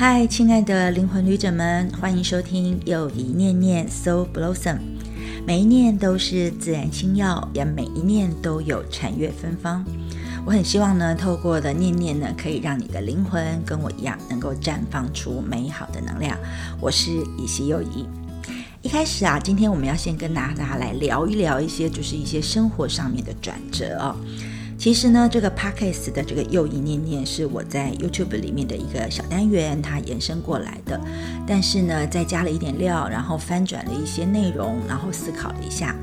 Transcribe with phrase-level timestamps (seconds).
[0.00, 4.78] 嗨，亲爱的灵魂旅者们，欢迎收听又一念念 So Blossom。
[5.44, 9.84] 每一念都是自然心药，也每一念都有禅悦芬芳。
[10.46, 16.38] 我很希望呢，透过的念念呢，可以让你的灵魂跟我一样，能够绽放出美好的能量。
[16.80, 18.06] 我是以西又一。
[18.82, 24.14] 一开始啊，今天我们要先跟大家来聊一聊一些，就是一些生活上面的转折哦。
[24.78, 30.98] 其实呢，这个 podcast 的这个又一念念是我在 YouTube 里面的一个小单元，它延伸过来的。
[31.44, 35.96] 但是呢，再加了一点料，然后翻转了一些内容，然后思考了一下。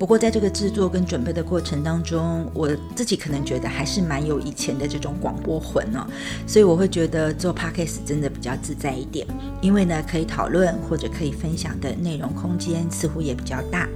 [0.00, 6.04] 不过在这个制作跟准备的过程当中，我自己可能觉得还是蛮有以前的这种广播魂哦，
[6.44, 9.24] 所以我会觉得做 podcast 真的比较自在一点，
[9.60, 13.88] 因为呢，可以讨论或者可以分享的内容空间似乎也比较大。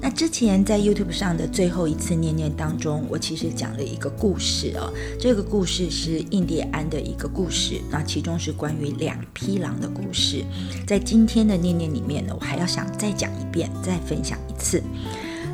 [0.00, 4.92] 那之前在 YouTube 上的最后一次念念当中，我其实讲了一个故事哦。
[5.18, 10.44] 这个故事是印第安的一个故事，那其中是关于两匹狼的故事。
[10.86, 14.82] 在今天的念念里面呢，我还要想再讲一遍，再分享一次。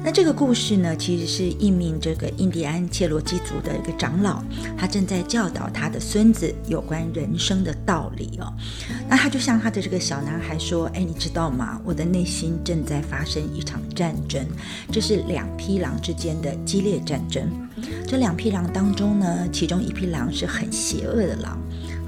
[0.02, 4.42] 那这个故事呢，其实是一名这个印第安切罗基族的一个长老，
[4.76, 8.50] 他正在教导他的孙子有关人生的道理哦。
[9.08, 11.78] 那他就向他的这个小男孩说：“哎，你知道吗？
[11.84, 14.44] 我的内心正在发生一场战争，
[14.90, 17.46] 这是两匹狼之间的激烈战争。
[18.06, 21.58] 这两匹狼当中呢，其中一匹狼是很邪恶的狼。”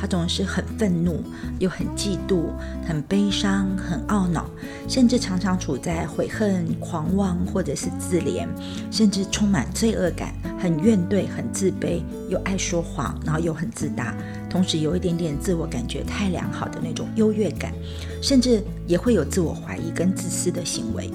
[0.03, 1.23] 他总是很愤怒，
[1.61, 2.47] 又很嫉妒，
[2.85, 4.51] 很悲伤，很懊恼，
[4.89, 8.49] 甚至常常处在悔恨、狂妄或者是自怜，
[8.91, 14.13] 甚至充满罪恶感，很怨怼，很自卑，又爱说谎，然后又很自大，
[14.51, 17.73] 同时有一点点自我感觉太良好的那种优越感，
[18.21, 21.13] 甚至也会有自我怀疑跟自私的行为。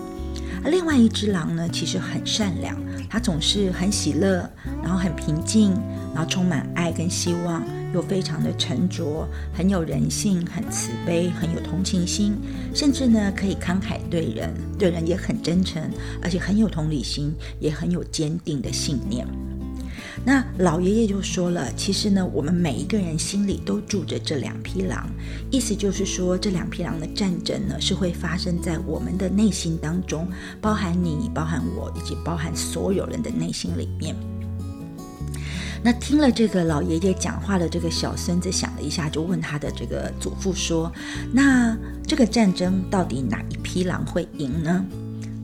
[0.64, 2.74] 而另外一只狼呢，其实很善良，
[3.10, 4.50] 它总是很喜乐，
[4.82, 5.74] 然后很平静，
[6.16, 7.62] 然后充满爱跟希望。
[7.94, 12.36] 又非常的沉着，很有人性，很慈悲，很有同情心，
[12.74, 15.82] 甚至呢可以慷慨对人，对人也很真诚，
[16.22, 19.28] 而且很有同理心，也很有坚定的信念。
[20.26, 25.10] 那老爷爷就说了，其实呢，我们每一个人心里都住着这两匹狼，
[25.50, 30.28] 意思就是说，这两匹狼的战争呢是会发生在我们的内心当中，
[30.60, 34.16] 包含你，包含我，以及包含所有人的内心里面。
[35.84, 40.92] 那听了这个老爷爷讲话的这个小孙子想了一下，就问他的这个祖父说
[41.32, 44.86] ：“那这个战争到底哪一匹狼会赢呢？”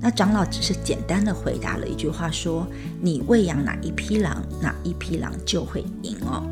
[0.02, 2.68] 那长老只是简单的回答了一句话说
[3.00, 6.44] ：“你喂养哪一匹狼，哪一匹狼就会赢哦。”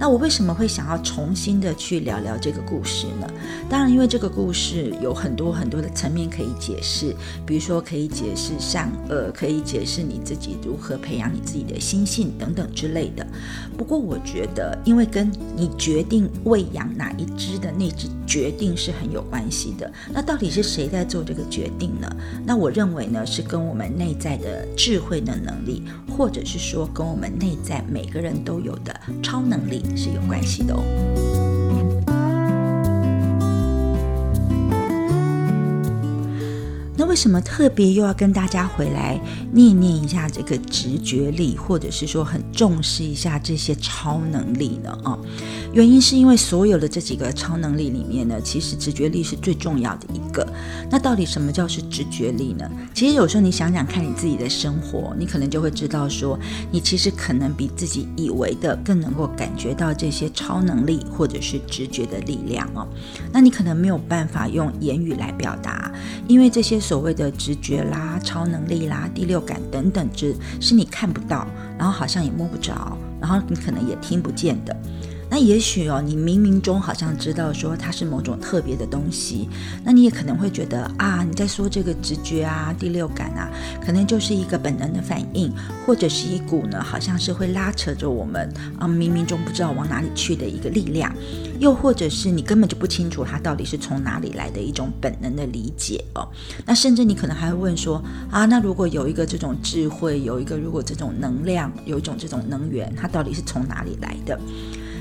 [0.00, 3.30] 那我为什么会想要重新的去聊聊这个故事呢？
[3.68, 13.26] 当然，因为这个故事有很多很多的层面可以解释，比如说可以解释善恶，可以解释你自己如何培养你自己的心性等等之类的。
[13.76, 19.92] 不过，我觉得，因为跟你决定喂养哪一只的那只决定是很有关系的。
[20.10, 22.10] 那到底是谁在做这个决定呢？
[22.46, 29.84] 那我认为呢，是跟我们内在的智慧的能力，或者是说跟我们内在每个人都有的超能力。
[29.96, 31.49] 是有关系的哦。
[37.10, 39.20] 为什么特别又要跟大家回来
[39.52, 44.96] 念念一下这个直觉力，或者是说很重视一下这些超能力呢？
[45.02, 45.18] 啊？
[45.72, 50.46] 原因是因为所有的这几个超能力里面呢，其实直觉力是最重要的一个。
[50.88, 52.70] 那到底什么叫是直觉力呢？
[52.94, 56.38] 其实有时候你想想看你自己的生活，你可能就会知道说，
[56.70, 62.86] 你其实可能比自己以为的更能够感觉到这些超能力或者是直觉的力量哦。
[63.32, 65.92] 那你可能没有办法用言语来表达，
[66.28, 71.46] 因为这些所所谓的直觉啦、超能力啦、第六感等等之，是你看不到，
[71.78, 74.76] 然后好像也摸不着，然后你可能也听不见的。
[75.30, 79.48] 那也许哦，你冥冥中好像知道说它是某种特别的东西，
[79.84, 83.48] 那你也可能会觉得啊，你在说这个直觉啊、第六感啊，
[83.80, 85.52] 可能就是一个本能的反应，
[85.86, 91.14] 或者是一股呢，好像是会拉扯着我们啊，冥冥中不知道往哪里去的一个力量，
[91.60, 96.28] 又或者是你根本就不清楚它到底是从哪里来的一种本能的理解哦。
[96.66, 98.02] 那甚至你可能还会问说
[98.32, 104.36] 啊，那如果有一个这种智慧，有一个如果这种能量，有一种这种能源，它到底是从哪里来的？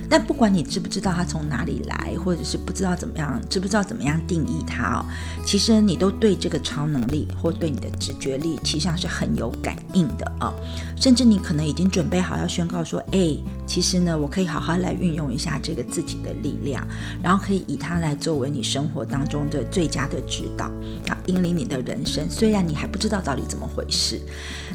[0.09, 5.05] 但不管你知不知道它从哪里来，或者是不知道怎么样，知不知道怎么样定义它哦，
[5.45, 10.51] 其实你都对这个超能力或对你的直觉力，其实上是很有感应的啊。
[10.97, 16.85] 甚至你可能已经准备好要宣告说，哎，其实呢，我可以好好来运用一下这个自己的力量，
[17.21, 20.65] 然后可以以它来作为你生活当中的最佳的指导
[21.07, 21.17] 啊。
[21.27, 22.29] 引领你的人生。
[22.29, 24.19] 虽然你还不知道到底怎么回事。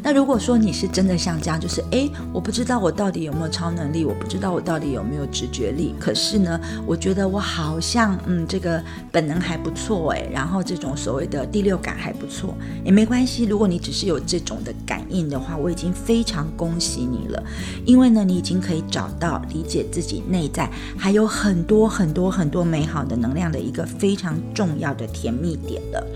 [0.03, 5.95] 那如果说你是真的像这样，就是诶，我不知道我到底有没有超能力，我不知道我到底有没有直觉力。
[5.99, 12.55] 可是呢，我觉得我好像嗯，这个本能还不错诶，然后这种所谓的第六感还不错，
[12.85, 13.45] 也没关系。
[13.45, 17.43] 如果你只是有这种的感应的话，我已经非常恭喜你了，
[17.87, 20.69] 因为呢，你已经可以找到理解自己内在
[20.99, 26.07] 还有很多很多很多美好的能量的一个非常重要的甜蜜点了。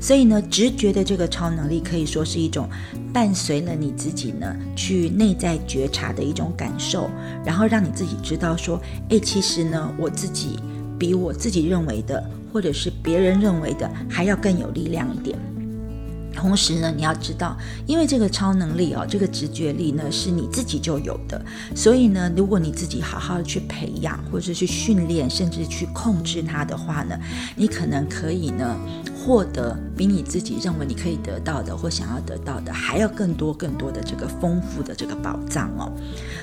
[0.00, 2.68] 所以呢，直觉的这个超能力可以说是一种
[3.12, 7.10] 伴随了你自己呢去内在觉察的一种感受，
[7.44, 10.58] 然后让你自己知道说，诶，其实呢，我自己
[10.98, 12.22] 比我自己认为的，
[12.52, 15.38] 或者是别人认为的还要更有力量一点。
[16.34, 17.56] 同时呢，你要知道，
[17.86, 21.40] 因为这个超能力哦，这个直觉力呢是你自己就有的，
[21.74, 27.18] 所以呢，如果你自己好好去培养，或者去训练，甚至去控制它的话呢，
[27.56, 28.76] 你可能可以呢。
[29.22, 35.92] 获得比你自己认为你可以得到的或想要得到的还要更多更多的这个丰富的这个宝藏哦。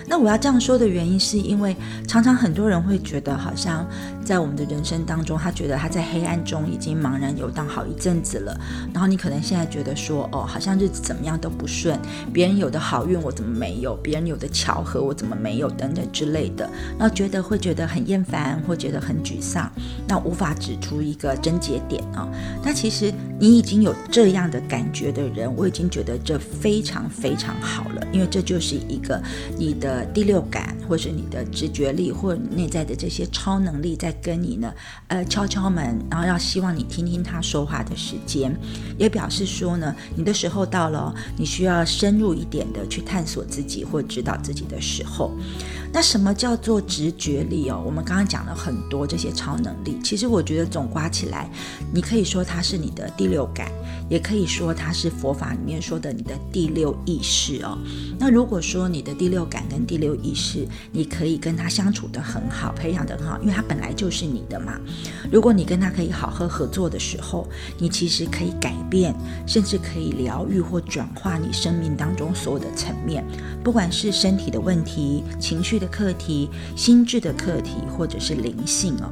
[0.06, 1.76] 那我要这样说的原因，是因为
[2.08, 3.84] 常常很多人会觉得，好像
[4.24, 8.56] 在我们的人生当中，他觉得他在黑暗中已经茫然游荡好一阵子了。
[8.94, 12.00] 然后你可能现在觉觉得说，哦，好像日子怎么样都不顺，
[12.34, 16.68] 别人有的好运我怎么没有，别人有的巧合我怎么没有，等等之类的。
[16.98, 19.72] 那觉得会觉得很厌烦，或觉得很沮丧，
[20.08, 22.28] 那无法指出一个症结点啊。
[22.64, 29.22] 那其实你已经有这样的感觉的人，我已经觉得这非常非常好了，因为这就是一个
[29.60, 34.74] 你的第六感，或是你的直觉力，或内在的这些超能力在跟你呢，
[35.08, 38.56] 呃，敲敲门，然后要希望你听听他说话的时间，
[38.98, 45.30] 也表示说说呢，你的时候到了，你需要深入一点的去探索自己或指导自己的时候。
[45.92, 47.82] 那什么叫做直觉力哦？
[47.86, 51.50] 我们刚刚讲了很多这些超能力，其实我觉得总刮起来，
[51.94, 53.72] 你可以说它是你的第六感，
[54.10, 57.78] 也可以说它是佛法里面说的你的第六意识哦。
[58.20, 64.80] 那如果说你的第六感跟第六意识，你可以跟他相处的很好，培养的很好，因为它本来就是你的嘛。
[65.32, 67.48] 如果你跟他可以好好合作的时候，
[67.78, 69.16] 你其实可以改变，
[69.48, 73.26] 甚至可以疗愈或转化你生命当中所有的层面，
[73.64, 75.77] 不管是身体的问题、情绪。
[75.80, 79.12] 的课题、心智的课题，或者是灵性哦。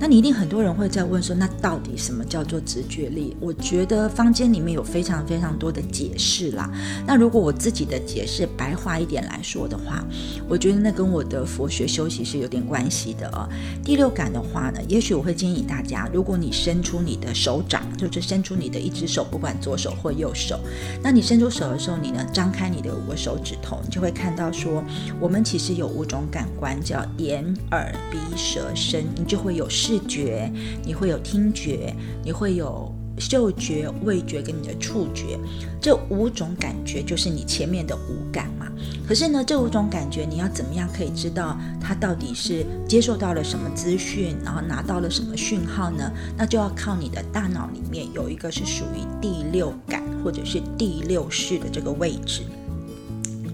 [0.00, 3.36] 那你一定很多人会在问说，那到底什么叫做直觉力？
[3.40, 6.70] 我觉得坊间里面有非常非常多的解释啦。
[7.04, 10.04] 那如果我自己的解释白话一点来说的话，
[10.48, 13.48] 我觉得那跟我的佛学修习是有点关系的哦。
[13.84, 20.60] 第六感的话呢，也许我会建议大家，如果你伸出你的手掌，就是伸出你的一只手，不管左手或右手，
[21.02, 24.84] 那你伸出手的时候，你呢张开你的五个手指头，你就会看到说，
[25.18, 29.68] 我们其实有五种感官，叫眼、耳、鼻、舌、身，你就会有。
[29.88, 30.52] 视觉，
[30.84, 35.38] 你会有听觉，你会有嗅觉、味觉跟你的触觉，
[35.80, 38.66] 这五种感觉就是你前面的五感嘛。
[39.08, 46.12] 可是呢，这五种感觉你要怎么样可以知道它到底是接受到了什么资讯，然后拿到了什么讯号呢？
[46.36, 52.42] 那就要靠你的大脑里面有一个是属于第六感或者是第六视的这个位置。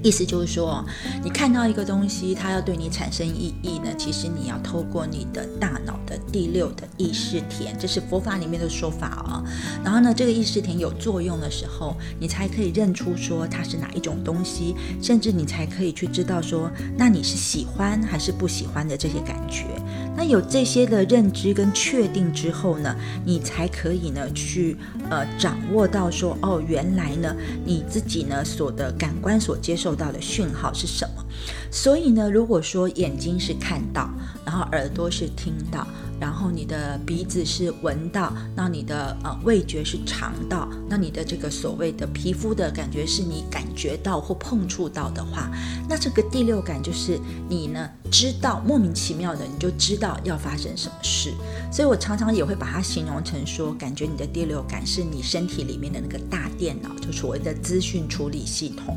[0.04, 0.84] 意思就是说，
[1.22, 9.42] 你看到一个东西，它要对你产生意义呢，其实你要透过你的大脑的第六的意识田，这是佛法里面的说法啊。
[9.82, 19.64] 然后呢，这个意识田有作用的时候，你才可以认出说它是哪一种东西，甚至你才可以去知道说，那你是喜欢还是不喜欢的这些感觉。
[20.16, 22.94] 那有这些的认知跟确定之后呢，
[23.24, 24.76] 你才可以呢去
[25.08, 27.34] 呃掌握到说，哦，原来呢
[27.64, 29.93] 你自己呢所的感官所接受。
[29.94, 31.24] 到的讯号是什么？
[31.70, 34.08] 所以呢，如果说眼睛是看到，
[34.44, 35.86] 然后耳朵是听到，
[36.20, 45.50] 然后你的鼻子是闻到，那你的呃味觉是尝到，那你的这个所谓的皮肤的感觉是你感觉到或碰触到的话，
[45.88, 51.34] 那这个第六感就是你呢知道莫名其妙的你就知道要发生什么事。
[51.72, 58.96] 所以我常常也会把它形容成说，感觉你的第六感是你身体里面的那个大电脑，就所谓的资讯处理系统。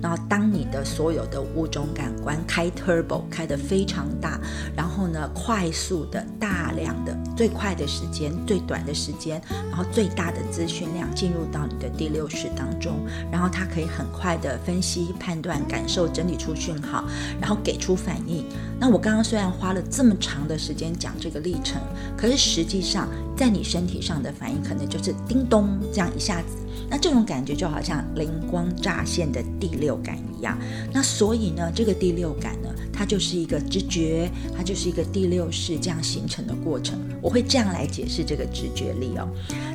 [0.00, 4.40] 然后，当你的所有的五种感官开 turbo 开得非常大，
[4.76, 9.40] 然后呢，快速的、大量的、最快的时间、最短的时间，
[9.70, 17.04] 然后最大的资讯量进入到你的第六式当中，然后它可以很快的分析、判断、感受、整理出讯号，
[17.40, 18.44] 然后给出反应。
[18.78, 21.80] 那我刚刚虽然花了这么长的时间讲这个历程，
[22.16, 26.56] 可是实际上在你身体上的反应，可能就是叮咚这样一下子。
[26.90, 30.58] 那这种感觉就好像灵光乍现的第六感一样。
[30.92, 32.68] 那所以呢，这个第六感呢？
[33.02, 36.96] 它就是一个直觉，它就是一个第六式这样形成的过程。
[37.20, 39.28] 我会这样来解释这个直觉力哦。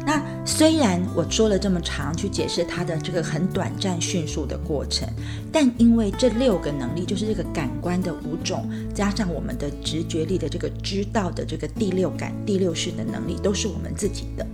[0.06, 5.06] 那虽然我说了这么长去解释它的这个很短暂、迅速的过程，
[5.52, 14.48] 但因为这六个能力就是这个感官的五种，加上我们的直觉力的这个知道的这个第六感、第六式的能力，都是我们自己的。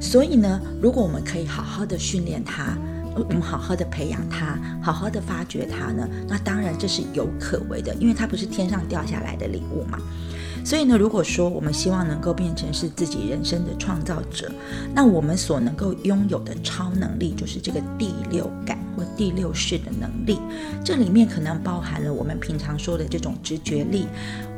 [0.00, 2.76] 所以呢，如果我们可以好好的训练它。
[3.26, 6.08] 我们好好的培养他，好好的发掘他呢？
[6.28, 9.98] 那当然这是有可为的，因为他不是天上掉下来的礼物嘛。
[10.68, 14.52] 所以呢，如果说我们希望能够变成是自己人生的创造者，
[14.94, 20.38] 那我们所能够拥有的超能力就是这个第六感或第六式的能力。
[20.84, 24.08] 这里面可能包含了我们平常说的这种直觉力。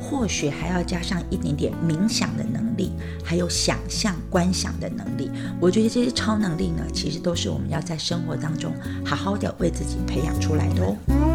[0.00, 2.90] 或许还要加上一点点冥想的能力，
[3.22, 5.30] 还有想象、观想的能力。
[5.60, 8.72] 我觉得这些超能力呢，其实都是我们要在生活当中
[9.04, 11.29] 好好的为自己培养出来的哦。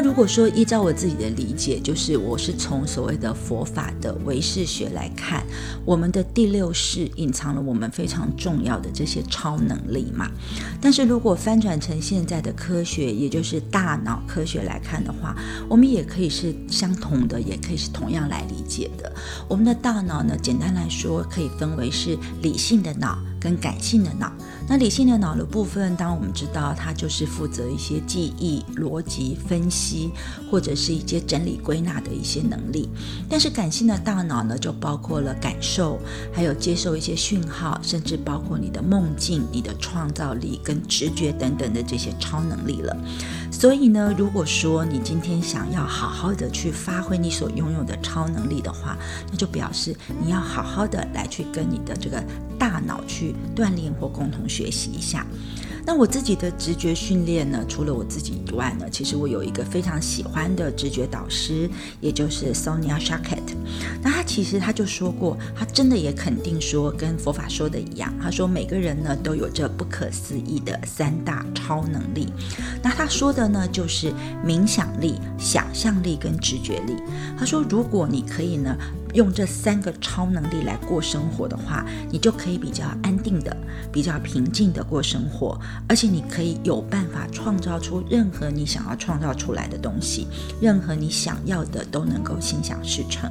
[0.00, 5.44] 那如果说依照我自己的理解，就是我是从所谓的佛法的唯识学来看，
[5.84, 10.30] 我们的第六式隐藏了我们非常重要的这些超能力嘛。
[10.80, 15.34] 但是如果翻转成现在的科学，也就是大脑科学来看的话，
[15.68, 19.12] 我们也可以是相同的，也可以是同样来理解的。
[19.48, 23.18] 我们的大脑呢，简单来说可以分为是理性的脑。
[23.40, 24.32] 跟感性的脑，
[24.70, 30.10] 那理性的脑的部分，当我们知道它就是负责一些记忆、逻辑分析，
[30.50, 32.86] 或者是一些整理归纳的一些能力。
[33.30, 35.98] 但是感性的大脑呢，就包括了感受，
[36.34, 42.94] 还有接受一些讯号，甚至包括你的梦境、你的创造力跟直觉等等的这些超能力了。
[43.50, 48.98] 所以呢，如果说你今天想要好好的去发挥你所拥有的超能力的话，
[49.30, 52.22] 那就表示你要好好的来去跟你的这个
[52.58, 55.24] 大脑去锻炼或共同学学习一下。
[55.86, 57.64] 那我自己的直觉训练呢？
[57.66, 63.54] 除了我自己以外呢，其实我有一个非常喜欢的直觉导师，也就是 Sonia Sharket。
[64.02, 72.28] 那他其实他就说过，他真的也肯定说，跟佛法说的一样，他说每个人呢都有着不可思议的三大超能力。
[72.82, 74.12] 那他说的呢，就是
[74.44, 76.96] 冥想力、想象力跟直觉力。
[77.38, 78.76] 他说，如果你可以呢。
[79.14, 83.56] 用这三个超能力来过生活的话，你就可以比较安定的、
[83.90, 90.26] 比较平静的过生活，而且你可以有办法创造出任何你想要创造出来的东西，
[90.60, 93.30] 任何你想要的都能够心想事成，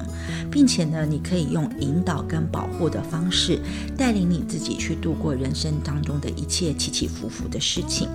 [0.50, 3.60] 并且呢，你可以用引导跟保护的方式，
[3.96, 8.08] 带领你自己去度过人生当中的一切起起伏伏的事情。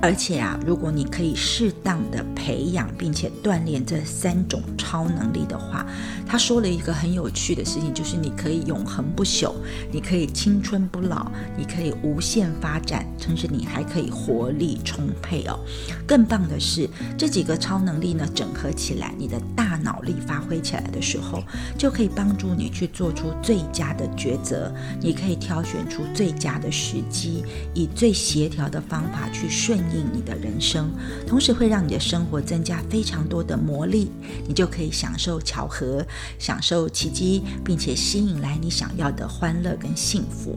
[0.00, 5.86] 而且啊，如果你可以适当的培养并且锻炼这三种超能力的话，
[6.26, 6.93] 他说了一个。
[6.94, 9.52] 很有趣的事情就是，你可以永恒不朽，
[9.92, 15.58] 你可以青春不老，你可以无限发展，同时你还可以活力充沛哦。
[16.06, 21.42] 更棒的是，这几个超能力呢整合起来，你的大脑力发挥起来的时候，
[21.76, 24.72] 就可以帮助你去做出最佳的抉择。
[25.00, 30.90] 你可以挑选出最佳的时机，以最协调的方法去顺应你的人生，
[31.26, 34.10] 同时会让你的生活增加非常多的魔力。
[34.46, 36.04] 你就可以享受巧合，
[36.38, 36.94] 享受受。
[36.94, 40.56] 奇迹，并且吸引来你想要的欢乐跟幸福。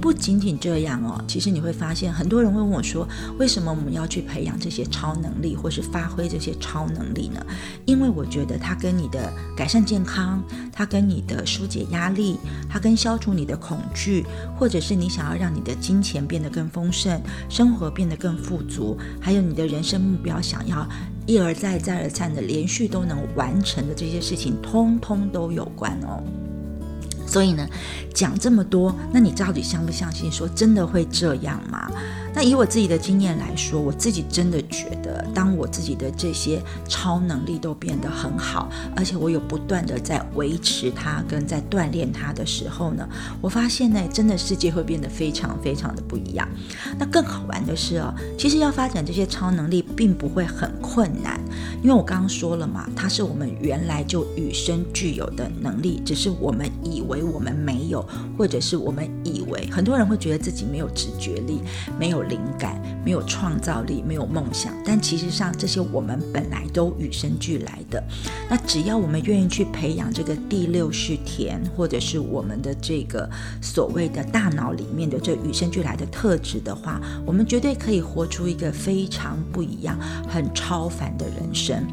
[0.00, 3.08] 不仅仅这样哦，其实你会发现，很多人会问我说
[3.38, 7.44] ：“为什么我们要去培养这些超能力，或是发挥这些超能力呢？”
[7.86, 14.24] 因为我觉得它跟你的改善健康，它跟你的疏解压力，它跟消除你的恐惧，
[14.56, 20.88] 或者是你想要让你的金钱变得更丰盛，生活变得更富足，还有你的人生目标想要。
[21.26, 26.22] 一而再、再而三的连续都能完成的这些事情，通通都有关哦。
[27.30, 27.64] 所以呢，
[28.12, 31.88] 讲这么多，那你到底相不相信说真的会这样吗？
[32.34, 43.08] 那以我自己的经验来说，我自己真的觉得，当我自己的这些超能力都变得很好，而且我有不断的在维持它跟在锻炼它的时候呢，
[43.40, 46.48] 我发现呢，真的世界会变得非常非常的不一样。
[46.98, 51.40] 那更好玩的是哦，其实要发展这些超能力并不会很困难，
[51.82, 58.08] 因为我刚刚说了嘛，它是我们原来就与生俱有的能力，只是我们以为我们没有，
[58.38, 61.60] 或者是我们以为很多人会觉得自己没有直觉力，
[61.98, 62.20] 没有。
[62.30, 68.00] 灵感没有创造力，没有梦想，但其实上这些我们本来都与生俱来的。
[68.48, 73.28] 那只要我们愿意去培养这个第六式田，或者是我们的这个
[73.60, 79.98] 所谓的大脑里面的这与生俱来的特质的话，我们绝对可以活出一个非常不一样、
[80.28, 81.84] 很超凡的人生。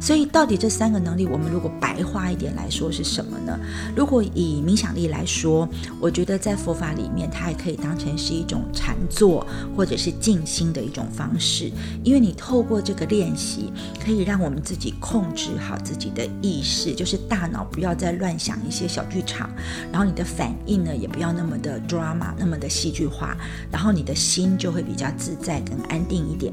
[0.00, 3.58] 所以，到底这三个能力，我们如果白话一点来说是什么呢？
[3.96, 5.68] 如果以冥想力来说，
[6.00, 11.70] 我觉得在佛法里面，它还可以当成是一种禅坐或者是静心的一种方式，
[12.04, 19.50] 因为你透过这个练习，可以让我们自己控制好自己的意识，就是大脑不要再乱想一些小剧场，
[19.90, 23.36] 然后你的反应呢，也不要那么的 drama，那么的戏剧化，
[23.70, 26.52] 然后你的心就会比较自在跟安定一点。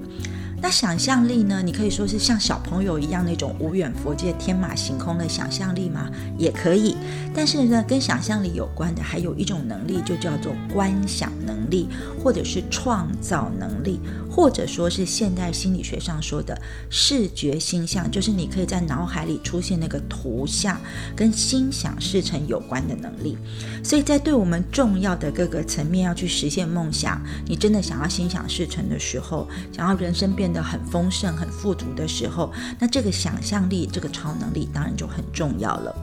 [0.66, 1.62] 那想象力呢？
[1.62, 6.10] 你可以说是像小朋友一样那种无远佛界、天马行空的想象力吗？
[6.40, 6.98] 也可以。
[7.36, 11.88] 但是呢，跟想象力有关的还有一种能力，就叫做观想能力，
[12.20, 20.82] 或者是创造能力，或者说是现代心理学上说的视觉心象，就是你可以在脑海里出现那个图像，
[21.16, 23.38] 跟心想事成有关的能力。
[23.84, 30.55] 所以在对我们重要的各个层面要去实现梦想，你真的想要心想事成的时候，想要人生变。
[30.56, 35.94] 的很丰盛、很富足的时候，那这个想象力、这个超能力当然就很重要了。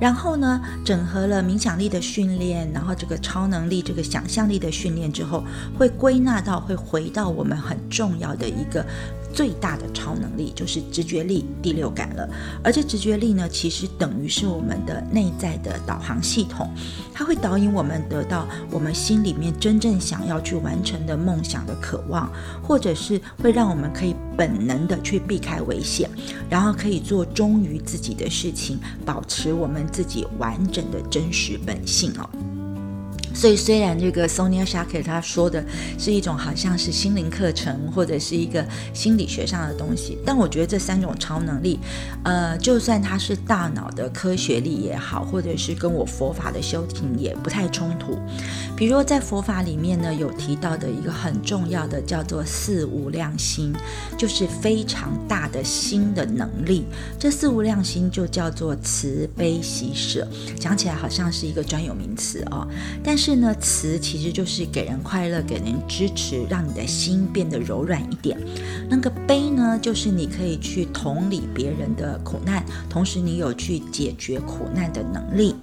[0.00, 5.42] 然后呢，整合了冥想力的训练，然后这个超能力、这个想象力的训练之后，
[5.76, 8.86] 会归纳到会回到我们很重要的一个。
[9.32, 12.28] 最大的超能力就是直觉力、第六感了。
[12.62, 16.70] 而这直觉力呢，其实等于是我们的内在的导航系统，
[17.14, 22.30] 它会导引我们得到我们心里面真正想要去完成的梦想的渴望，
[22.62, 26.10] 或者是会让我们可以本能的去避开危险，
[26.48, 32.57] 然后可以做忠于自己的事情，保持我们自己完整的真实本性哦。
[33.38, 35.64] 所以，虽然这个 Sonia Shaker 他说的
[35.96, 41.78] 是一种好像是心灵课程或者是一个心理学上的东西，但我觉得这三种超能力，
[42.24, 48.18] 呃，就算它是大脑的科学力也好，或者是跟我佛法的修行也不太冲突。
[48.76, 53.72] 比如在佛法里面呢，有提到的一个很重要的叫做四无量心，
[54.18, 56.84] 就是非常大的心的能力。
[57.20, 60.26] 这四无量心就叫做慈悲喜舍，
[60.58, 62.66] 讲起来好像是一个专有名词哦，
[63.04, 63.27] 但是。
[63.28, 68.38] 是呢，慈其实就是给人快乐，给人支持，让你的心变得柔软一点。
[68.88, 75.54] 那个悲呢，就是你可以去同理别人的苦难，同时你有去解决苦难的能力。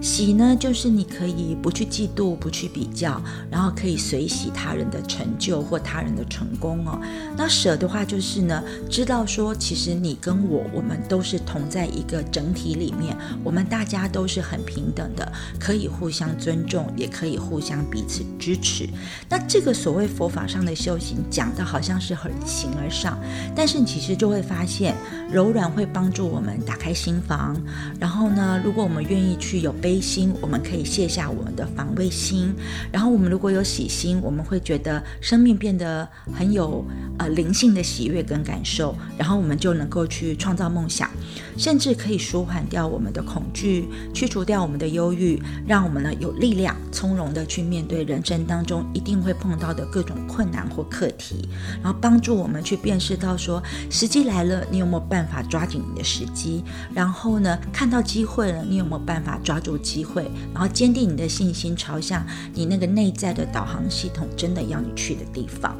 [0.00, 6.98] 喜呢，就是你可以不去嫉妒，不去比较，然后可以随喜他人的成就或他人的成功哦。
[7.36, 13.14] 那舍的话，就是呢，知道说其实你跟我，我们都是同在一个整体里面，
[13.44, 18.88] 我们大家都是很平等的，可以互相尊重，也可以互相彼此支持。
[19.28, 23.18] 那这个所谓佛法上的修行，讲的好像是很形而上，
[23.54, 24.96] 但是你其实就会发现，
[25.30, 27.56] 柔软会帮助我们打开心房。
[28.00, 30.00] 然后呢，如果我们愿意去有悲。
[30.00, 32.54] 心，我们可以卸下我们的防卫心，
[32.90, 36.82] 然后我们如果有喜心，我们会觉得生命变得很有
[37.18, 41.10] 呃灵性的喜悦跟感受，然后我们就能够去创造梦想，
[41.58, 51.48] 甚至可以舒缓掉我们的恐惧，去除掉我们的忧郁，让我们呢有力量从容的去面对人生当中一定会碰到的各种困难或课题，
[51.82, 56.62] 然后帮助我们去辨识到说时机来了，你有没有办法抓紧你的时机？
[56.92, 59.78] 然后呢，看到机会了，你有没有办法抓住？
[59.78, 65.74] 机会，然后坚定你的信心，朝向你那个内在的导航系统真的要你去的地方。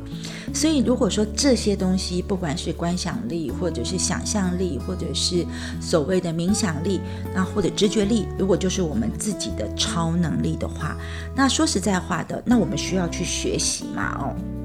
[0.55, 5.45] 所以，如果说这些东西，不管是观想力，或者是想象力，或者是
[5.83, 6.99] 所谓的冥想力，
[7.35, 10.97] 那或者直觉力，如果就是我们自己的超能力的话，
[11.35, 14.17] 那说实在话的，那我们需要去学习嘛？
[14.21, 14.60] 哦。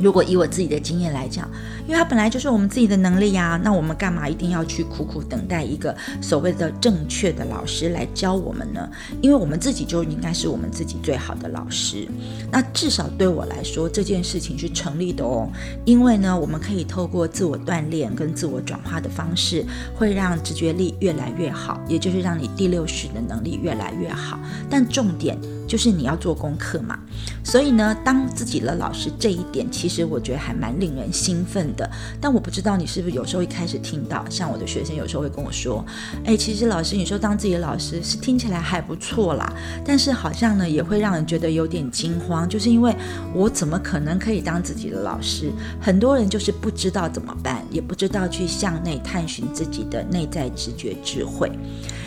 [0.00, 1.48] 如果以我自己的经验来讲，
[1.86, 8.88] 因为它本来就是我们自己的能力呀，那我们干嘛一定要去苦苦等待一个所谓的正确的老师来教我们呢？
[9.20, 12.08] 因为我们自己就应该是我们自己最好的老师。
[12.50, 15.48] 那至少对我来说，这件事情是成立的哦。
[15.84, 24.38] 因为呢，我们可以透过自我锻炼跟自我转化的方式，会让直觉力越来越好，也就是让你第六识的能力越来越好。
[24.68, 25.38] 但重点。
[25.64, 26.98] 就是你要做功课嘛，
[27.42, 31.90] 所以呢，当自己的老师这一点，其实我觉得还蛮令人兴奋的。
[32.20, 35.84] 但我不知道你是不是有时候一开始听到，像我的学生有时候会跟我说
[36.24, 39.52] ：“哎，其实老师，你说当自己的老师是听起来还不错啦，
[39.84, 42.94] 但是好像呢也会让人觉得有点惊慌，就是因为
[43.34, 45.50] 我怎么可能可以当自己的老师？
[45.80, 51.50] 很多人就是不知道怎么办，也不知道去向内探寻自己的内在直觉智慧。”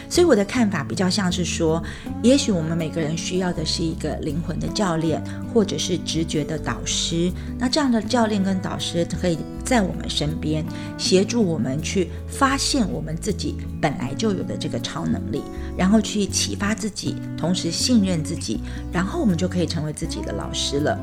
[0.10, 1.82] 所以我的看法比较像是说，
[2.24, 5.22] 也许我们每个人需要的是一个灵魂的教练，
[5.54, 7.32] 或者是直觉的导师。
[7.58, 10.66] 那这样的教练跟导师可以在我们身边，
[10.98, 15.42] 协助我们去发现我们自己本来就有的这个超能力，
[15.78, 18.60] 然后去启发自己，同时信任自己，
[18.92, 21.00] 然后我们就可以成为自己的老师了。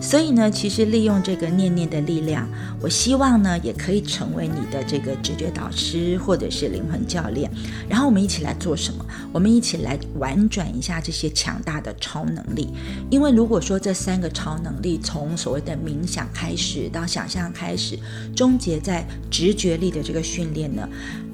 [0.00, 2.48] 所以呢，其实利用这个念念的力量，
[2.80, 7.50] 我希望呢，也可以成为你的这个直觉导师或者是灵魂教练。
[7.88, 9.04] 然后我们一起来做什么？
[9.30, 12.70] 我们一起来玩转一下这些强大的超能力。
[13.10, 17.98] 因为如果说这三个超能力从所谓的冥想开始到想象开始，
[18.34, 20.88] 终结在直觉力的这个训练呢，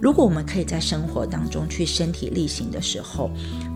[0.06, 3.28] 如果我们可以在生活当中去身体力行的时候。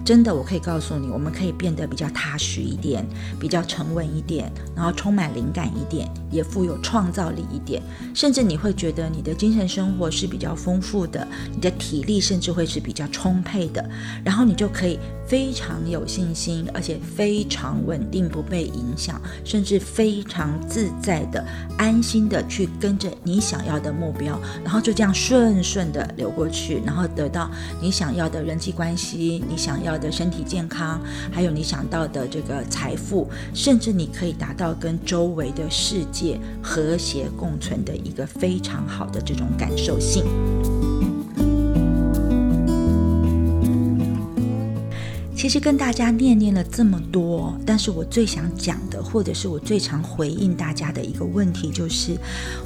[0.03, 3.07] 真的，我可以告诉你，我们可以变得比较踏实一点，
[3.39, 7.83] 比较沉稳一点，然后充满灵感一点，也富有创造力一点，
[8.15, 13.89] 甚至你会觉得你的精神生活是比较丰富的，你的体力甚至会是比较充沛的，
[14.25, 14.99] 然后你就可以
[15.31, 21.47] 非常有信心，而且非常稳定，不被影响，甚至非常自在的、
[21.79, 27.49] 安心的去跟着你想要的目标，然后就这样顺顺的流过去，然后得到
[27.81, 30.01] 你想要的人际关系，你想要。
[30.01, 30.99] 的身体健康，
[31.31, 40.25] 还有你想到的这个财富，甚至你可以达到跟周围的世界和谐共存的一个非常好的这种感受性。
[45.41, 52.15] 其实跟大家念念了这么多，但是我最想讲的，或者是我最常回应大家的一个问题，就是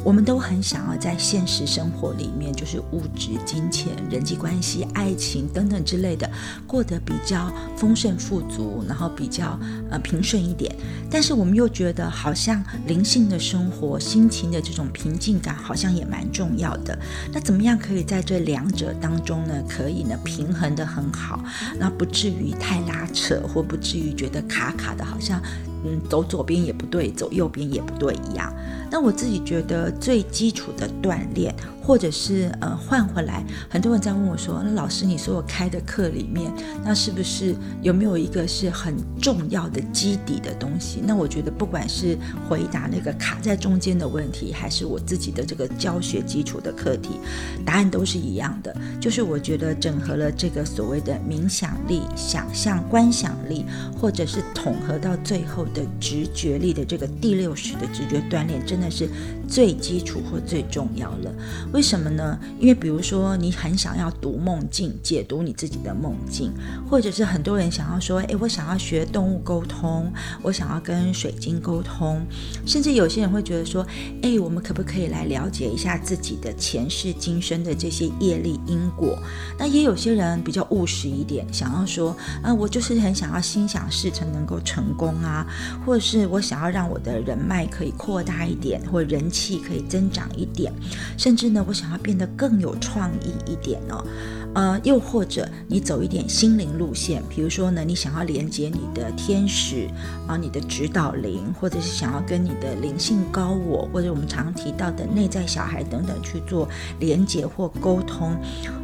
[0.02, 6.28] 我们都很想要在现实生活里面，就是物质、金钱、人际关系、爱情等等之类的，
[6.66, 9.56] 过得比较丰盛富足，然后比较
[9.88, 10.74] 呃平顺一点。
[11.08, 16.98] 但是我们又觉得，好像灵性的生活、心情的这种平静感，好像也蛮重要的。
[17.32, 21.40] 那怎么样可以在这两者当中呢，可以呢平衡的很好，
[21.78, 22.52] 那不至于。
[22.66, 25.38] 太拉扯，或不至于觉得卡卡的，好像。
[25.84, 28.52] 嗯，走左边也不对，走右边也不对一样。
[28.90, 36.52] 那我自己觉得最基础的锻炼，或者是呃换回来，很多人在问我说：“那老师，你说我开的课里面，
[36.84, 42.16] 那是不是有没有一个是很重要的基底的东西？”那我觉得，不管是
[42.48, 47.18] 回答那个卡在中间的问题，还是我自己的这个教学基础的课题，
[47.64, 48.74] 答案都是一样的。
[49.00, 53.66] 就是我觉得整合了这个所谓的冥想力、想象、观想力，
[54.00, 55.66] 或者是统合到最后。
[55.74, 59.08] 的直觉力的这个第六式的直觉锻炼，真的是
[59.48, 61.34] 最基础或最重要了。
[61.72, 62.38] 为什么呢？
[62.58, 66.52] 因为比如说，你很想要读梦境，解读你自己的梦境，
[66.88, 70.10] 或者是很多人想要说，诶，我想要学动物沟通，
[70.42, 72.24] 我想要跟水晶沟通，
[72.64, 73.84] 甚至有些人会觉得说，
[74.22, 79.18] 诶，我们可不可以来了解一下自己的前世今生的这些业力因果？
[79.58, 85.46] 那也有些人比较务实一点，想要说，啊，我就是很想要心想事成，能够成功啊。
[85.84, 90.72] 或者是我想要让我的人脉可以扩大一点，或人气可以增长一点，
[91.16, 94.04] 甚至呢，我想要变得更有创意一点哦。
[94.54, 99.88] 呃，又或者你走一点心灵路线，比如说呢，你想要连接你的天使
[100.28, 106.68] 啊，你的指导灵，或者是想要跟你的灵性高我，或者我们常提到的内在小孩等等去做
[107.00, 108.36] 连接或沟通，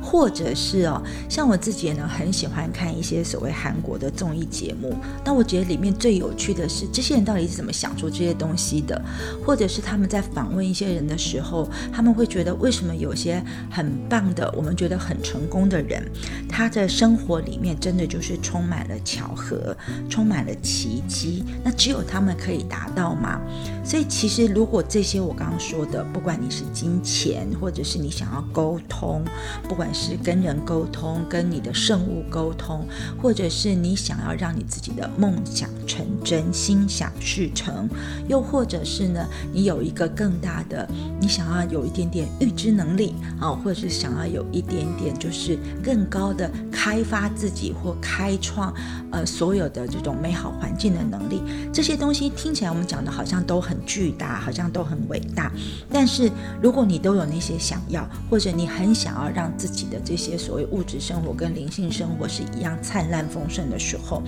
[0.02, 9.00] 或者是哦，像我自己呢，很喜欢看一些所谓韩国的综艺节目，但我觉得里面最有趣的是这些人到底是怎么想出这些东西的，
[9.46, 15.59] 或者是他们在访问一些人的时候，他们会觉得为什么有些很棒的，我们觉得很成功。
[15.68, 16.02] 的人，
[16.48, 19.76] 他的生活里面真的就是充满了巧合，
[20.08, 21.44] 充满了奇迹。
[21.64, 23.40] 那只有他们可以达到吗？
[23.84, 29.24] 所以，其实如果这些我刚刚说的，不管你是金钱，或者是你想要沟通，
[29.68, 32.86] 不管是跟人沟通，跟你的圣物沟通，
[33.20, 37.88] 或者是你想要让你自己的梦想成真，心想事成，
[38.28, 40.88] 又或者是呢，你有一个更大的，
[41.20, 45.49] 你想要有一点点预知能力啊，或者是想要有一点点就是。
[45.82, 48.72] 更高的开发自己或开创，
[49.10, 55.50] 呃，所有的这种美好环境的能力，这些东西听起来我们讲的好像都很巨大，好像都很伟大。
[55.90, 56.30] 但是
[56.62, 64.22] 如果你都有那些想要，或者你很想要让自己的这些所谓物质生活跟灵性生活是一样灿烂丰盛的时候，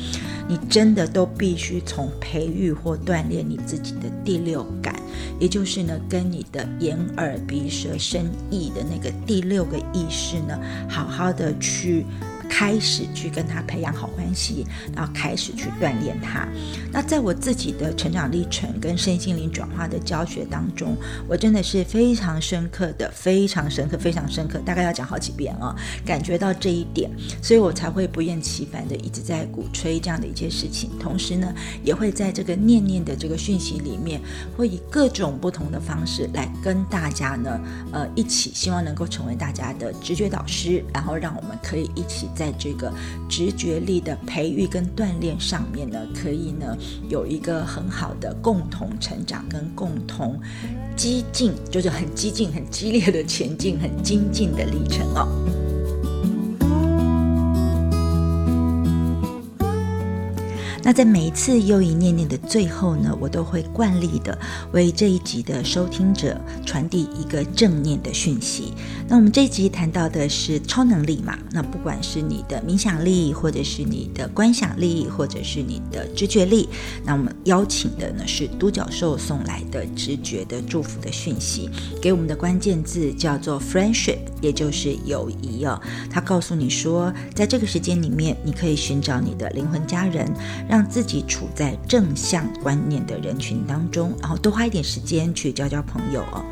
[0.48, 4.94] 你真的都必须从培育或锻炼你自己的第六感，
[5.38, 10.58] 也就是呢，跟你的眼耳鼻舌身意的那个第六个意识呢，
[10.88, 11.11] 好。
[11.12, 12.06] 好的去。
[12.54, 16.46] 开始去跟他培养好关系，然后开始去锻炼他。
[16.92, 20.94] 那在我自己的成长历程跟身心灵转化的教学当中，
[21.26, 27.10] 我真的是非常深刻的、非常深刻、非常深刻，大概要讲好几遍啊，感觉到这一点，
[27.40, 30.90] 所以我才会不厌其烦的一直在鼓吹这样的一件事情。
[31.00, 31.50] 同时呢，
[31.82, 34.20] 也会在这个念念的这个讯息里面，
[34.54, 37.58] 会以各种不同的方式来跟大家呢，
[37.92, 42.41] 呃，一起希望能够成为大家的直觉导师，然后让我们可以一起在。
[42.42, 42.92] 在这个
[43.28, 46.76] 直觉力的培育跟锻炼上面呢，可以呢
[47.08, 50.40] 有一个很好的共同成长跟共同
[50.96, 55.71] 激进，就是很激进、很激烈的前进、很精进的历程哦。
[60.82, 64.36] 那在每一次又一念念的最后呢，我都会惯例的
[64.72, 68.72] 为这一集的收听者传递一个正念的讯息。
[69.08, 71.38] 那我们这一集谈到的是超能力嘛？
[71.52, 76.68] 那不管是你的冥想力，或者是你的观想力，或者是你的直觉力，
[77.04, 85.80] 那我们邀请的呢是独角兽送来的直觉的祝福的讯息，给我们的关键字叫做 friendship，也就是友谊哦。
[86.10, 90.28] 他告诉你说，在这个时间里面，你可以寻找你的灵魂家人。
[90.72, 96.42] 让自己处在正向观念的人群当中，然后多花一点时间去交交朋友哦。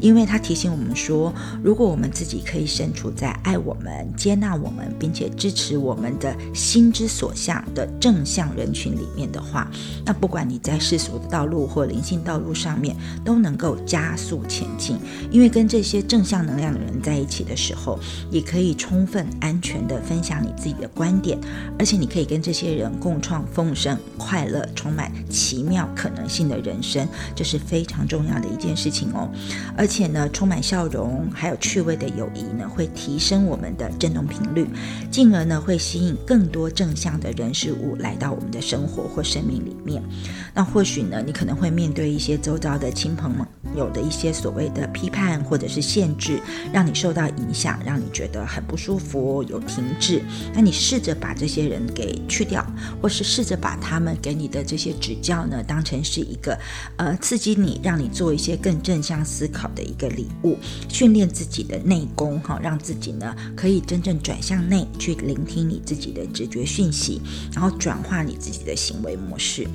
[0.00, 1.30] 因为他提醒我们说，
[1.62, 9.70] 如果我们自己可以身处在爱我们、接纳我们，并且支持我们的心之所向的正向人群里面的话，
[10.06, 14.98] 那不管你在世俗的道路或灵性道路上面，都能够加速前进。
[15.30, 17.98] 因为跟这些正向能量的人在一起的时候，
[18.30, 21.38] 也可以充分安全的分享你自己的观点，
[21.78, 23.65] 而且你可以跟这些人共创丰。
[23.74, 29.28] 生快乐、充满奇妙可能性的人生，这是非常重要的一件事情哦。
[29.76, 34.66] 而且呢，充满笑容还有趣味的友谊呢，会提升我们的振动频率，
[35.10, 40.02] 进而呢，会吸引更多正向的人事物来到我们的生活或生命里面。
[40.54, 43.46] 那或许呢，你可能会面对一些周遭的亲朋们。
[43.74, 46.40] 有的一些所谓的批判或者是限制，
[46.72, 50.22] 让你受到影响，让你觉得很不舒服，有停滞。
[50.54, 52.64] 那你试着把这些人给去掉，
[53.02, 56.58] 或是试着把他们给你的这些指教呢，当成是一个
[56.96, 60.56] 呃刺激你，让你做一些更正向思考的一个礼物，
[60.88, 67.20] 训练自己的内功哈，让自己呢可以真正转向内去聆听你自己的直觉讯息，
[67.52, 69.68] 然后转化你自己的行为模式。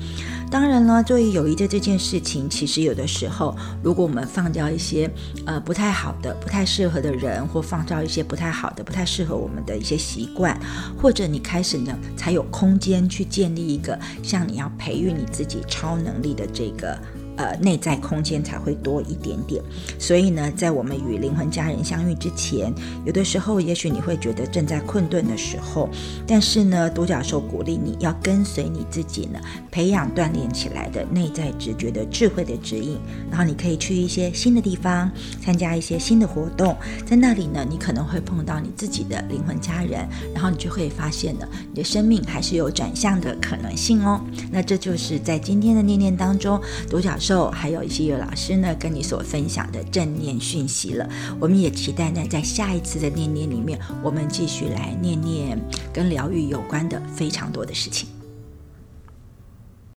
[0.50, 5.10] 当然了，作为友谊的这件事情，其实有的时候如如果我们放掉一些
[5.44, 10.58] 呃不太好的、不太适合的人，或放掉一些不太好的、不太适合我们的一些习惯，
[10.96, 16.98] 或者你开始呢，才有空间去建立一个像你要培育你自己超能力的这个。
[17.42, 19.60] 呃，内在空间才会多一点点。
[19.98, 22.72] 所以呢，在我们与灵魂家人相遇之前，
[23.04, 25.88] 有的时候也许你会觉得正在困顿的时候，
[26.24, 29.40] 但是呢，独角兽鼓励你要跟随你自己呢，
[29.72, 32.96] 培养锻炼起来的内在直觉的智慧的指引。
[33.28, 35.10] 然后你可以去一些新的地方，
[35.44, 44.20] 参加一些新的活动，在那里呢，你可能会碰到你自己的灵魂家人，然后你就会发现呢，你的生命还是有转向的可能性哦。
[44.52, 47.16] 那这就是在今天的念念当中，独角。
[47.18, 51.08] 兽还有一些老师呢，跟你所分享的正念讯息了。
[51.40, 55.58] 我们也期待呢，在下一次的念念里面，我们继续来念念
[55.92, 58.08] 跟疗愈有关的非常多的事情。